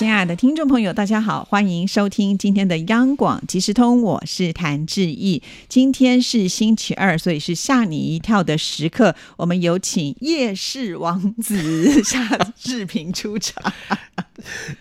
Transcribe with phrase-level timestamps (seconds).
[0.00, 5.42] 亲爱的听众朋友，大家好，欢迎收听今天的央广即时通，我是谭志毅。
[5.68, 9.14] 今天是星期二，所以是吓你一跳的时刻。
[9.36, 12.26] 我们有请夜市王子 夏
[12.58, 13.74] 志平出场。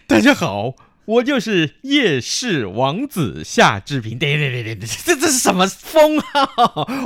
[0.07, 0.75] 大家好。
[1.03, 6.25] 我就是夜市王子夏志平，对对对对对，这这是什么风啊？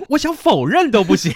[0.10, 1.34] 我想否认都不行。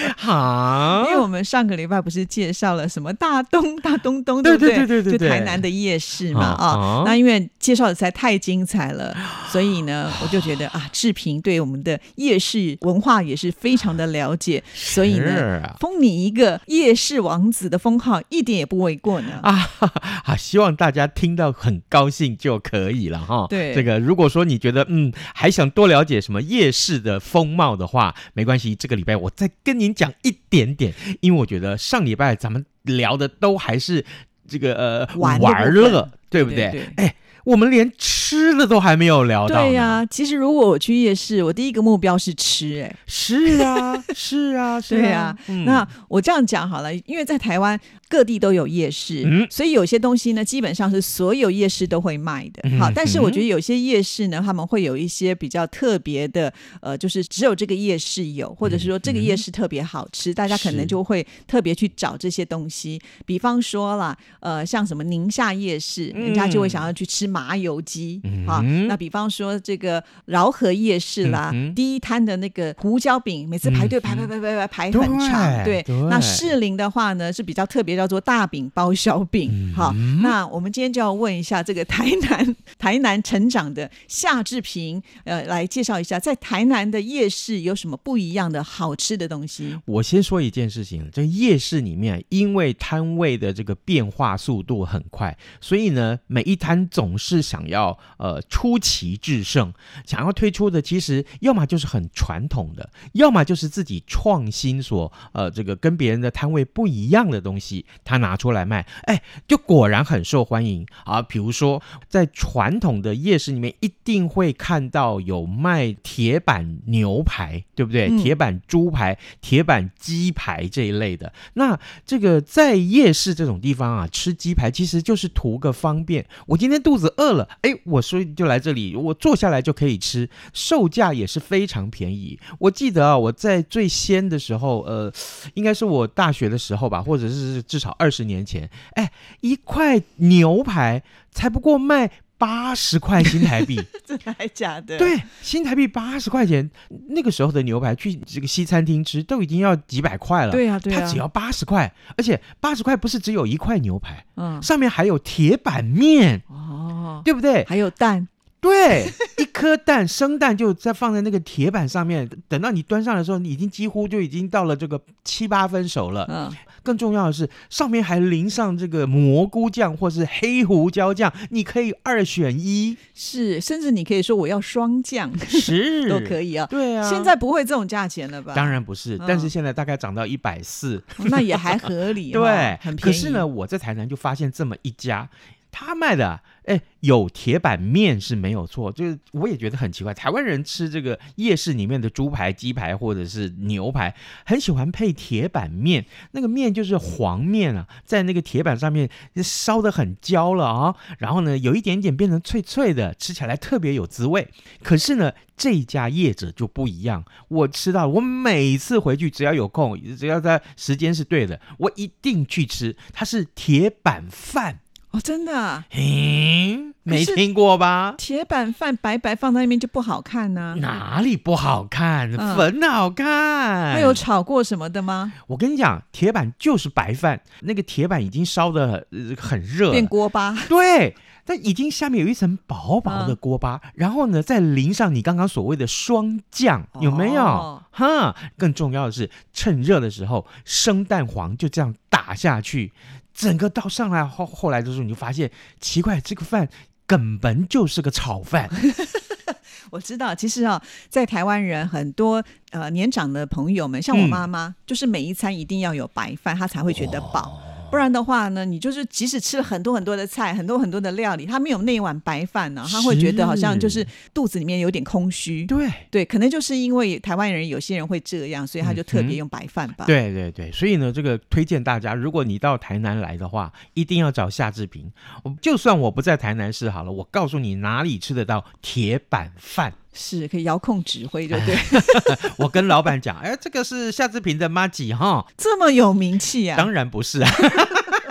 [0.16, 4.76] 好，因为我们上个礼拜不是介绍了什么大东大东东，对不对？
[4.76, 7.02] 对对对对，就台南的夜市嘛啊。
[7.04, 9.14] 那因为介绍的实在太精彩了，
[9.48, 19.40] 所以呢，我就觉得啊，志平对我们的夜市文化也是非常的了解，所以呢，封你一个夜市王子的封号一点也不为过呢。
[19.42, 19.52] 啊，
[20.24, 23.46] 好，希望大家听到很高兴就可以了哈。
[23.48, 34.04] 对，这个如果说你觉得嗯还想多了解什么夜市的风貌的话，没关系，这个礼拜我再跟您讲一点点，因为我觉得上礼拜咱们聊的都还是
[34.48, 35.38] 这个呃玩
[35.72, 36.88] 乐，对不对？
[36.96, 37.14] 哎。
[37.44, 39.66] 我们连吃的都还没有聊到。
[39.66, 42.80] 对呀，其实如果我去夜市，我第一个目标是吃。
[42.80, 45.36] 哎，是啊，是啊， 对啊。
[45.66, 52.70] 那我这样讲好了，因为在台湾各地都有夜市，所以有些东西呢，基本上是所有夜市都会卖的。
[52.78, 63.00] 好，但是我觉得有些夜市呢，他们会有一些比较特别的，呃，就是只有这个夜市有，或者是说这个夜市特别好吃，大家可能就会特别去找这些东西。
[63.26, 67.24] 比方说啦，呃，像什么宁夏夜市，人家就会想要去吃。
[67.34, 75.64] 麻油鸡啊，那比方说这个饶河夜市啦，第一摊的那个胡椒饼，每次排队排排排排排排很长。
[75.64, 79.72] 对，那士林的话呢是比较特别，叫做大饼包小饼。
[79.74, 89.76] 好，那我们今天就要问一下这个台南台南成长的夏志平，呃，来介绍一下在台南的夜市有什么不一样的好吃的东西。
[89.86, 97.24] 我先说一件事情，这夜市里面因为摊位的这个变化速度很快，所以呢每一摊总是。
[97.24, 99.72] 是想要呃出奇制胜，
[100.06, 111.22] 想要推出的其实要么就是很传统的，要么就是自己创新所呃这个跟别人的摊位不一样的东西，他拿出来卖，哎，就果然很受欢迎啊。
[111.22, 118.08] 比如说在传统的夜市里面，一定会看到有卖铁板牛排，对不对？
[118.18, 121.32] 铁板猪排、铁板鸡排这一类的。
[121.54, 126.26] 那这个在夜市这种地方啊，吃鸡排其实就是图个方便。
[126.46, 127.04] 我今天肚子。
[127.16, 132.36] 饿了，哎，我所以就来这里，我坐下来就可以吃，售价也是非常便宜。
[132.58, 135.12] 我记得啊，我在最先的时候，呃，
[135.52, 141.02] 应该是我大学的时候吧，或者是至少二十年前，哎，一块牛排
[141.32, 142.08] 才不过卖。
[142.36, 144.98] 八十块新台币， 真的还假的？
[144.98, 146.68] 对，新台币八十块钱，
[147.08, 150.52] 那个时候的牛排去这个西餐厅吃都已经要几百块了。
[150.52, 157.64] 对呀，对呀，它只要八十块，而且八十块不是只有一块牛排，嗯，上面还有铁板面，哦，对不对？
[157.66, 158.26] 还有蛋，
[158.60, 159.08] 对，
[159.38, 166.52] 一颗蛋生蛋就在放在那个铁板上面，等到你端上来的时候，你已经几乎就已经到了这个七八分熟了，嗯。
[166.84, 176.66] 更重要的是，上面还淋上这个蘑菇酱或是黑胡椒酱，你可以二选一，是，甚至你可以说我要双酱，是都可以啊。
[176.66, 178.52] 对啊，现在不会这种价钱了吧？
[178.54, 183.00] 当然不是，但是现在大概涨到一百四，那也还合理， 对，很便宜。
[183.00, 185.28] 可是呢，我在台南就发现这么一家。
[185.74, 194.14] 他卖的哎，有铁板面是没有错，就是我也觉得很奇怪，台湾人吃这个夜市里面的猪排、鸡排或者是牛排，
[194.46, 199.10] 很喜欢配铁板面，那个面就是黄面啊，在那个铁板上面
[199.42, 204.48] 烧的很焦了啊，然后呢，有一点点变成脆脆的，吃起来特别有滋味。
[204.82, 214.80] 可是呢，这家业者就不一样，我吃到我每次回去只要有空，只要在时间是对的，我一定去吃，它是铁板饭。
[215.14, 215.84] 哦，真的？
[215.92, 218.16] 嗯，没听过吧？
[218.18, 220.74] 铁板饭白白放在那边就不好看呢？
[220.80, 222.28] 哪里不好看？
[222.56, 223.94] 粉好看。
[223.94, 225.32] 它有炒过什么的吗？
[225.46, 229.06] 我跟你讲，铁板就是白饭，那个铁板已经烧的
[229.38, 230.52] 很热，变锅巴。
[230.68, 231.14] 对，
[231.44, 237.80] 但已经下面有一层薄薄的锅巴，然后呢，再淋上你刚刚所谓的霜酱，有没有？
[237.92, 242.92] 哈，更重要的是，趁热的时候，生蛋黄就这样打下去。
[243.34, 245.50] 整个到上来后，后来的时候你就发现
[245.80, 246.68] 奇怪，这个饭
[247.06, 248.70] 根本就是个炒饭。
[249.90, 257.60] 我知道，其实啊，在台湾人很多呃年长的朋友们，像我妈妈，就是每一餐一定要有白饭，她才会觉得饱。
[257.94, 264.04] 不然的话呢，你就是即使吃了很多很多的菜，很多很多的料理，他没有那一碗白饭呢，他会觉得好像就是
[264.34, 265.64] 肚子里面有点空虚。
[265.66, 270.06] 对对，可能就是因为台湾人有些人会这样，所以他就特别用白饭吧。
[270.06, 275.08] 对对对，所以呢，这个推荐大家，如果你到台南来的话，一定要找夏志平。
[275.44, 279.92] 我就算我不在台南市好了，我告诉你哪里吃得到铁板饭。
[280.14, 281.76] 是可以遥控指挥，对不对？
[282.56, 286.76] 我跟老板讲，哎，这个是夏志平的妈吉哈，这么有名气啊？
[286.78, 287.50] 当然不是啊。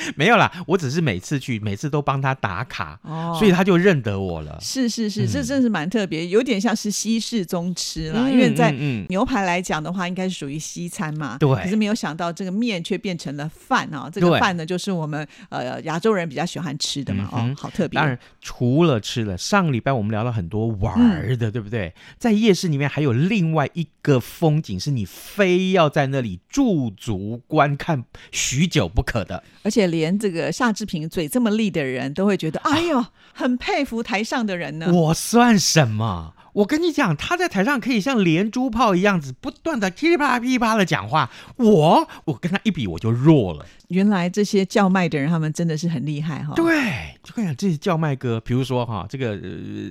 [0.16, 4.58] 没有啦，我只是每次去，每次都帮他打卡，哦，所以他就认得我了。
[4.60, 8.30] 是是是，这真是蛮特别，有点像是西式中吃了。
[8.30, 8.70] 因为在
[9.08, 11.36] 牛排来讲的话，应该是属于西餐嘛。
[11.38, 11.48] 对。
[11.62, 14.08] 可是没有想到这个面却变成了饭啊！
[14.12, 17.28] 这个饭呢，就是我们呃亚洲人比较喜欢吃的嘛。
[17.32, 17.98] 哦，好特别。
[17.98, 21.92] 当然，除了吃了，上个礼拜我们聊了很多玩的，对不对？
[22.16, 29.98] 在夜市里面还有另外一个风景，是你非要在那里驻足观看许久不可的，而且连。
[29.98, 33.04] 连这个夏志平嘴这么利的人都会觉得，哎呦，
[33.34, 34.92] 很佩服台上的人呢。
[34.92, 36.34] 我算什么？
[36.52, 41.28] 我跟你讲，他在台上可以像连珠炮一样子，不断的噼啪噼啪的讲话。
[41.56, 43.66] 我，我跟他一比，我就弱了。
[43.88, 46.54] 原来这些叫卖的人，他们真的是很厉害哈。
[46.54, 49.36] 对，就跟你讲，这些叫卖哥，比如说哈，这个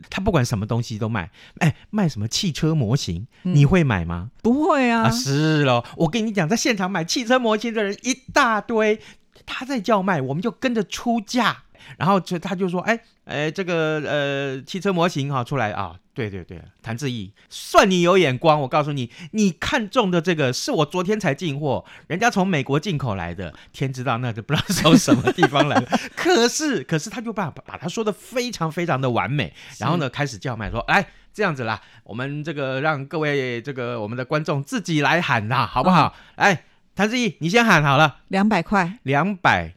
[0.09, 1.29] 他不管什么东西都卖。
[1.59, 4.31] 哎，卖什么汽车模型，你会买吗？
[4.41, 5.09] 不会啊。
[5.11, 8.99] 是喽，我跟你讲，在现场买汽车模型的人一大堆。
[9.47, 11.63] 他在叫卖，我们就跟着出价，
[11.97, 18.61] 然后就他就说：“哎哎，这个呃汽车模型哈出来啊，对对对，谭志毅，算你有眼光。
[18.61, 25.97] 我告诉你，你看中的这个是我昨天才进货，人家从美国进口来的，天知道那就不知道从什么地方来的。
[26.15, 36.13] 可是可是他就把把他说的非常非常的完美，然后呢开始叫卖说：哎，这样子啦，我们这个让各位这个我们的观众自己来喊呐，好不好？
[36.35, 36.63] 哎。”
[36.97, 39.75] 谭志毅，你先喊好了，两百块，两百，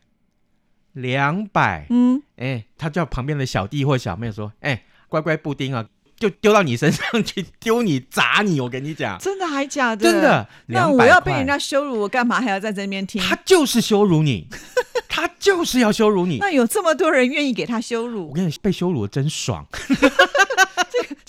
[0.94, 5.84] 两百，嗯，哎，他叫旁边的小弟或小妹说，哎，乖乖布丁啊，
[6.16, 10.10] 就丢到你身上去，丢你砸你，我跟你讲，真的还假的？
[10.10, 13.20] 真的，那我要被人家羞辱，我干嘛还要在这边听？
[13.20, 14.48] 他就是羞辱你，
[15.06, 16.38] 他就是要羞辱你。
[16.38, 19.66] 那有这么多人愿意给他羞辱，我跟你被羞辱的真爽。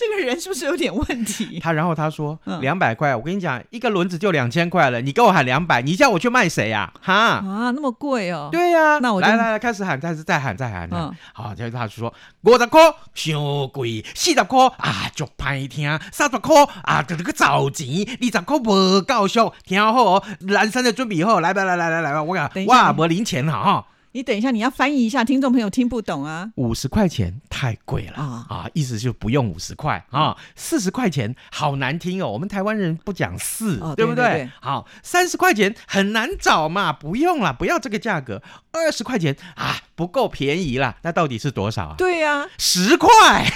[0.02, 1.60] 这个人是不是有点问题？
[1.62, 6.92] 他然后他说两百块，我跟你讲，一个轮子就两千块了，你给我喊两百，你叫我去卖谁呀？
[7.02, 8.50] 哈啊，那么贵哦。
[8.52, 10.90] 对呀，那我来来来，开始喊，再是再喊再喊。
[10.92, 12.12] 嗯，好，接着他就说
[12.42, 12.82] 五十块
[13.14, 17.88] 伤贵，四十块啊就歹听，三十块啊就这个找钱，
[18.20, 23.86] 二十块不够俗，听好哦，男生的准备好，来吧来来来来吧，我讲哇，没零钱了哈。
[24.14, 26.52] 你等一下，你要翻译一下，听众朋友听不懂啊。
[26.56, 30.36] 五十块钱太贵了啊啊，意思就不用五十块啊。
[30.56, 34.50] 四十块钱好难听哦，我们台湾人不讲四，对不对？
[34.62, 38.42] 好，三十块钱很难找嘛，不用了，不要这个价格。
[38.74, 41.96] 二十块钱啊，不够便宜啦，那到底是多少啊？
[41.98, 43.10] 对呀，十块。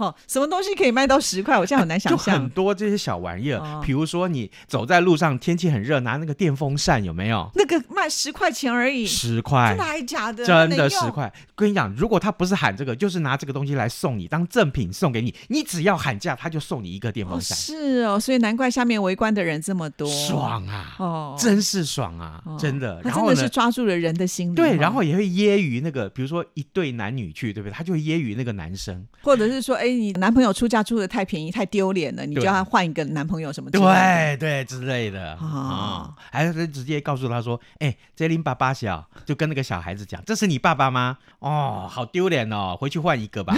[0.00, 1.58] 哦，什么东西可以卖到十块？
[1.58, 2.18] 我现在很难想象。
[2.18, 7.50] 就很多这些小玩意儿，比如说你走在路上，天气很热，拿那个电风扇有没有？
[7.54, 10.44] 那个卖十块钱而已，十块，真的还是假的？
[10.44, 11.30] 真的十块。
[11.54, 17.56] 跟你讲，如果他不是喊这个，就是拿这个东西来送你当赠品送给你，你只要喊价，他就送你一个电风扇。
[17.58, 20.96] 是哦，所以难怪下面围观的人这么多，爽啊！
[20.98, 23.02] 哦，真是爽啊，真的。
[23.02, 24.54] 他真的是抓住了人的心理。
[24.54, 27.72] 对，然后也会揶揄那个，比如说一对男女去，对不对？
[27.72, 30.70] 他就会揶揄那个男生，或者是说，哎，你男朋友出。
[30.70, 33.68] 嫁出的太便宜，太丢脸了，你叫他换一个男朋友什么？
[33.72, 41.18] 对对之类的啊，还是直接告诉他说：“哎，这林爸爸小，就跟那个小孩子讲，这是你爸爸吗？
[41.40, 43.52] 哦，好丢脸哦，回去换一个吧。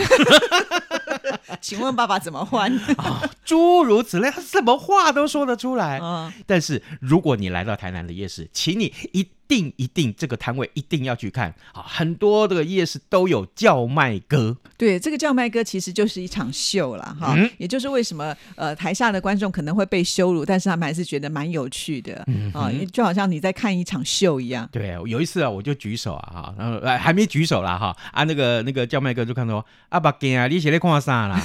[1.60, 2.72] 请问爸爸怎么换？
[3.44, 6.00] 诸如此类，他什么话都说得出来。
[6.46, 9.28] 但是如果你来到台南的夜市，请你一。
[9.48, 11.82] 定一定这个摊位一定要去看啊！
[11.86, 17.36] 很多的夜市都有叫卖歌，对，这个叫卖歌其实就是一场秀了哈。
[17.58, 24.68] 也就是为什么呃台下的观众可能会被羞辱，但是他们还是觉得蛮有趣的啊，就好像你在看一场秀一样。
[24.72, 31.40] 对，有一次啊，我就举手啊哈，然后还没举手啦哈啊，那个那个叫卖哥就看到啊，把镜啊，你写在看啥啦？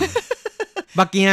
[0.98, 1.26] 把镜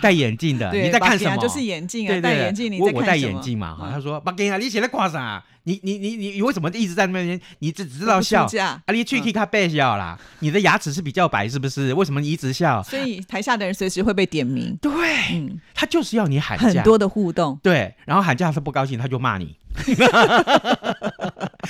[0.00, 1.36] 戴眼镜的， 你在看什么？
[1.38, 5.42] 就是眼镜啊，戴眼镜你在看我戴眼镜嘛哈，他说把镜啊，你写在挂啥？
[5.66, 7.40] 你你你你你为什么一直在那边？
[7.60, 8.82] 你只只知道笑啊！
[8.92, 10.18] 你去去看背笑啦！
[10.40, 11.94] 你的牙齿是比较白，是不是？
[11.94, 12.82] 为什么你一直笑？
[12.82, 14.76] 所以台下的人随时会被点名。
[14.82, 14.92] 对，
[15.72, 17.58] 他就是要你喊价，很多的互动。
[17.62, 19.56] 对，然后喊价他不高兴，他就骂你。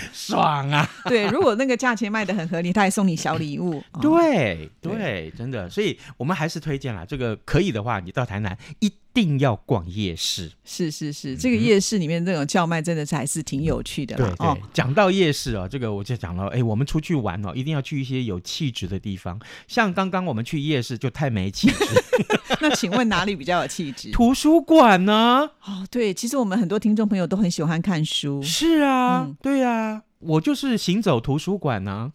[0.13, 0.89] 爽啊！
[1.07, 3.83] 对，如果那个价钱卖的很合理，他还送你小礼物。
[4.01, 5.69] 对对，真的。
[5.69, 8.93] 所以我们还是推荐啦，这个可以的话，你到台南一。
[9.15, 10.51] 定要逛夜市。
[10.65, 19.41] 是是是，这个夜市里面这种叫卖真的是还是挺有趣的对对，，讲到夜市哦，这个我就讲了，哎，我们出去玩哦，一定要去一些有气质的地方。
[19.69, 21.85] 像刚刚我们去夜市就太没气质，
[22.61, 24.11] 那请问哪里比较有气质？
[24.11, 25.49] 图书馆呢？
[25.65, 28.43] 哦，对，其实我们很多听众朋友都很喜欢看书。
[28.43, 32.11] 是啊，嗯对啊，我就是行走图书馆呢、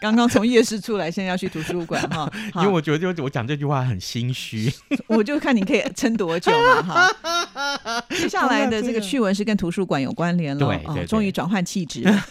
[0.00, 2.30] 刚刚从夜市出来，现在要去图书馆哈。
[2.56, 4.72] 因为我觉得就我讲这句话很心虚。
[5.08, 8.02] 我就看你可以撑多久嘛哈。
[8.10, 12.24] 接下来的这个趣闻是跟图书馆有关联了，对对对哦终于转换气质了。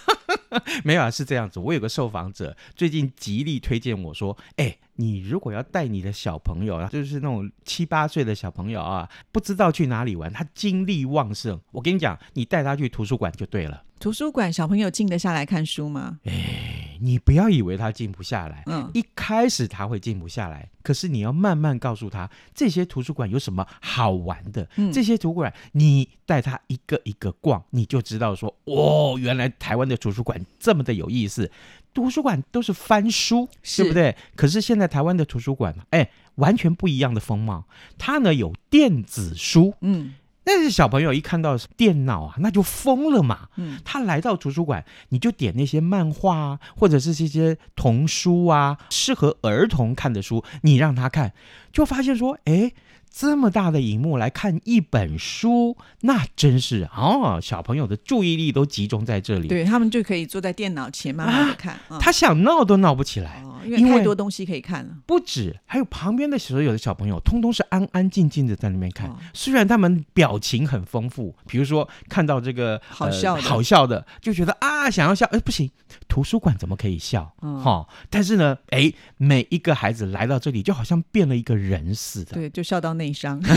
[0.84, 1.60] 没有啊，是这样子。
[1.60, 13.84] 我有个受访者最近极力推荐我说：“哎，你如果要带你的小朋友啊，就是那种七八岁的小朋友啊，不知道去哪里玩，他精力旺盛，我跟你讲，你带他去图书馆就对了。
[14.00, 16.20] 图书馆小朋友静得下来看书吗？
[16.26, 24.68] 哎，你不要以为他静不下来。”嗯，一开始他会静不下来，可是你要慢慢告诉他这些图书馆有什么好玩的。
[24.78, 31.52] 嗯这些图书馆你带他一个一个逛，你就知道说，哦，原来台湾的图书馆这么的有意思。
[31.94, 34.16] 图书馆都是翻书，是对不对？
[34.36, 37.66] 可是现在台湾的图书馆，哎，完全不一样的风貌。
[37.98, 43.50] 它呢有电子书，嗯但是小朋友一看到电脑啊，那就疯了嘛。
[43.58, 51.34] 嗯，他来到图书馆，你就点那些漫画啊，或者是这些童书啊，适合儿童看的书，你让他看，
[51.74, 52.72] 就发现说，哎，
[53.18, 61.80] 这么大的荧幕来看一本书，那真是哦，小朋友的注意力都集中在这里，对他们就可以坐在电脑前慢慢的看。
[61.90, 63.42] 嗯他想闹都闹不起来。
[63.46, 64.92] 哦，因为太多东西可以看了。
[65.06, 69.10] 不止，还有旁边的所有的小朋友，通通是安安静静的在那边看。
[69.10, 75.72] 哦虽然他们表情很丰富，比如说看到这个好笑的好笑的，就觉得啊想要笑，哎不行，
[76.08, 77.34] 图书馆怎么可以笑？
[77.42, 82.34] 嗯哈、但是呢，哎，每一个孩子来到这里，就好像变了一个人似的。
[82.34, 83.42] 对，就笑到内伤。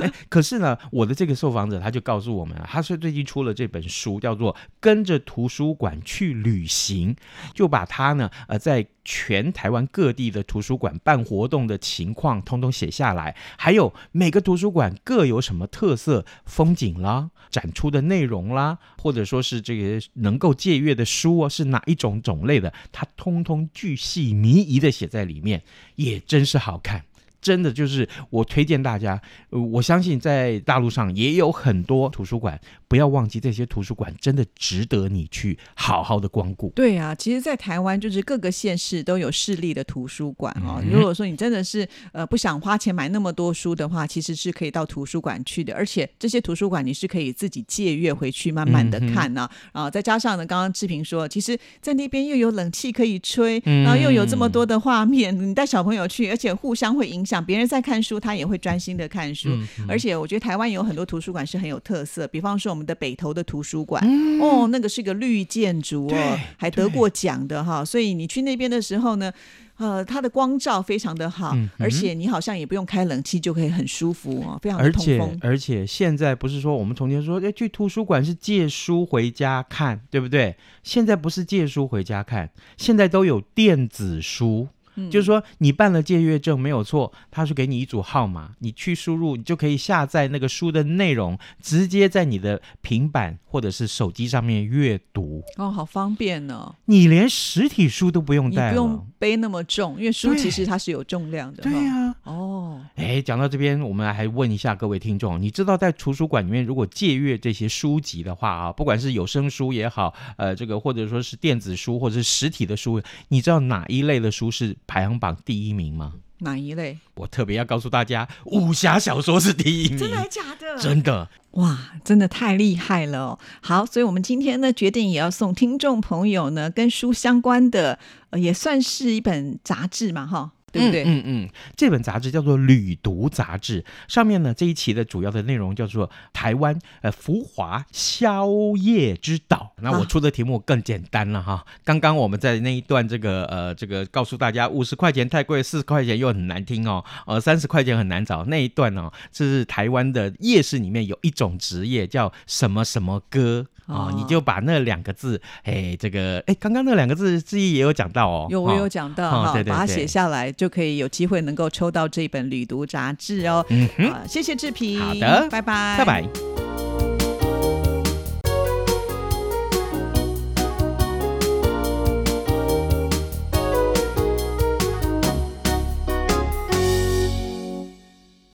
[0.00, 7.14] 哎可是呢，我的这个受访者他就告诉我们啊，他是最近出了这本书，叫做《跟着图书馆去旅行》，
[7.54, 25.62] 就把他呢呃在全台湾各地的图书馆办活动的情况通通写下来，还有每个图书馆各有什么特色、风景啦、展出的内容啦，或者说是这个能够借阅的书哦是哪一种种类的，他通通巨细靡遗的写在里面，
[25.96, 27.04] 也真是好看。
[27.44, 29.20] 真的就是我推荐大家，
[29.50, 32.58] 呃我相信在大陆上也有很多图书馆，
[32.88, 36.70] 不要忘记这些图书馆真的值得你去好好的光顾。
[36.70, 40.80] 对啊，其实，在台湾就是各个县市都有市立的图书馆哦。
[40.82, 45.74] 嗯如果说你真的是呃不想花钱买那么多书的话，其实是可以到图书馆去的。
[45.74, 49.90] 而且这些图书馆你是可以自己借阅回去，慢慢的看呢、啊。
[49.90, 59.48] 再加上呢，刚刚志平说，其实，在那边又有冷气可以吹，嗯然后又有这么多的画面，你带小朋友去，而且互相会影响，别人在看书，他也会专心的看书。
[59.48, 67.84] 嗯而且我觉得台湾有很多图书馆是很有特色，比方说我们的北投的图书馆，嗯哦，那个是个绿建筑哦，还得过奖的哈。
[67.84, 69.32] 所以你去那边的时候呢，
[69.76, 75.38] 呃，它的光照非常的好，而且你好像也不用开冷气就可以很舒服哦，非常的而且通风。
[75.42, 80.56] 而且现在不是说我们从前说，哎，去图书馆是借书回家看，对不对？
[80.82, 84.68] 现在不是借书回家看，现在都有电子书。
[84.96, 85.10] 嗯。
[85.10, 98.70] 就是说，你办了借阅证没有错，他是给你一组号码，你去输入，你就可以下载那个书的内容，直接在你的平板或者是手机上面阅读，哦，好方便哦，你连实体书都不用带了。
[98.70, 101.62] 不用背那么重，因为书其实它是有重量的。
[101.62, 101.80] 对哈。
[101.84, 116.14] 呀、哦，哎，讲到这边，我们还问一下各位听众，你知道在图书馆里面，如果借阅这些书籍的话啊，不管是有声书也好，呃，这个或者说是电子书或者是实体的书，你知道哪一类的书是排行榜第一名吗？
[116.38, 116.98] 哪一类？
[117.14, 120.76] 我特别要告诉大家，武侠小说是第一名，真的还假的？
[120.78, 121.28] 真的。
[121.52, 123.38] 哇，真的太厉害了哦！
[123.62, 127.98] 好，所以我们今天呢，决定也要送听众朋友呢，跟书相关的，
[128.30, 131.04] 呃，也算是一本杂志嘛，哈，对不对？
[131.04, 139.72] 嗯嗯嗯，这本杂志叫做《旅读杂志》，上面呢这一期的主要的内容叫做台湾呃浮华宵夜之岛。
[139.80, 141.64] 那我啊出的题目更简单了哈。
[141.84, 153.66] 刚刚我们在那一段这个呃这个告诉大家五十块钱太贵，四十块钱又很难听哦，呃三十块钱很难找那一段哦，这是台湾的夜市里面有一种职业叫什么什么歌。
[153.86, 163.64] 啊、哦你就把那两个字，哎，这个，哎，刚刚那两个字志毅也有讲到哦，有我哦有讲到哈，哦对对把它写下来，就可以有机会能够抽到这本旅读杂志哦。
[163.68, 166.73] 嗯哼，啊，谢谢志平，好的拜拜，拜拜。